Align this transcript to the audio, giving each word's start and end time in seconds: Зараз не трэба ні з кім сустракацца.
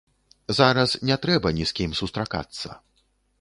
Зараз 0.59 0.95
не 1.09 1.17
трэба 1.25 1.51
ні 1.59 1.67
з 1.73 1.77
кім 1.81 1.91
сустракацца. 2.01 2.69